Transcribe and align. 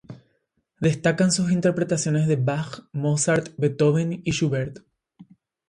Destacan 0.79 1.31
sus 1.31 1.51
interpretaciones 1.51 2.25
de 2.25 2.35
Bach, 2.35 2.87
Mozart, 2.91 3.49
Beethoven 3.57 4.21
y 4.25 4.31
Schubert. 4.31 4.79